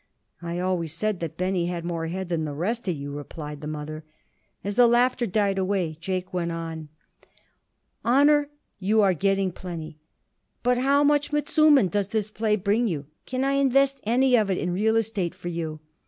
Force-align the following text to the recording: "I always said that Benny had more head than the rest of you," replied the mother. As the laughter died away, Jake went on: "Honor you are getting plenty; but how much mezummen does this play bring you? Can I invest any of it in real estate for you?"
"I 0.41 0.57
always 0.57 0.93
said 0.93 1.19
that 1.19 1.37
Benny 1.37 1.67
had 1.67 1.85
more 1.85 2.07
head 2.07 2.29
than 2.29 2.43
the 2.43 2.55
rest 2.55 2.87
of 2.87 2.95
you," 2.95 3.11
replied 3.11 3.61
the 3.61 3.67
mother. 3.67 4.03
As 4.63 4.75
the 4.75 4.87
laughter 4.87 5.27
died 5.27 5.59
away, 5.59 5.95
Jake 5.99 6.33
went 6.33 6.51
on: 6.51 6.89
"Honor 8.03 8.49
you 8.79 9.01
are 9.01 9.13
getting 9.13 9.51
plenty; 9.51 9.99
but 10.63 10.79
how 10.79 11.03
much 11.03 11.31
mezummen 11.31 11.87
does 11.89 12.07
this 12.07 12.31
play 12.31 12.55
bring 12.55 12.87
you? 12.87 13.05
Can 13.27 13.43
I 13.43 13.51
invest 13.51 14.01
any 14.03 14.35
of 14.35 14.49
it 14.49 14.57
in 14.57 14.73
real 14.73 14.95
estate 14.95 15.35
for 15.35 15.49
you?" 15.49 15.81